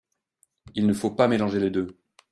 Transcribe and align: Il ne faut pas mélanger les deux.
Il 0.73 0.87
ne 0.87 0.93
faut 0.95 1.11
pas 1.11 1.27
mélanger 1.27 1.59
les 1.59 1.69
deux. 1.69 1.95